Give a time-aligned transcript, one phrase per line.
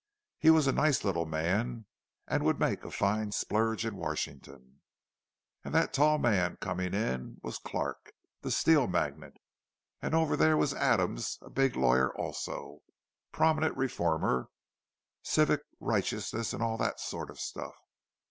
[0.39, 1.85] He was a nice little man,
[2.27, 8.11] and would make a fine splurge in Washington.—And that tall man coming in was Clarke,
[8.41, 9.37] the steel magnate;
[10.01, 17.29] and over there was Adams, a big lawyer also—prominent reformer—civic righteousness and all that sort
[17.29, 17.75] of stuff.